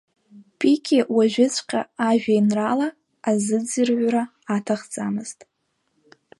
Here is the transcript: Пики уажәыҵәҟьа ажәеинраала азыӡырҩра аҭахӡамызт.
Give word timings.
Пики 0.59 0.99
уажәыҵәҟьа 1.15 1.81
ажәеинраала 2.09 2.87
азыӡырҩра 3.29 4.23
аҭахӡамызт. 4.55 5.39